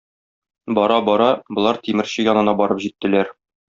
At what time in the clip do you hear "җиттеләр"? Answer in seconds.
2.89-3.37